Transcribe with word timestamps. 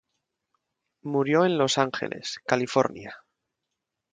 Murió 1.03 1.45
en 1.45 1.59
Los 1.59 1.77
Ángeles, 1.77 2.39
California. 2.47 3.13